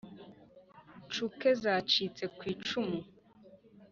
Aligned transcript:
Nshuke 1.07 1.47
zacitse 1.61 2.23
kw'icumu 2.37 2.99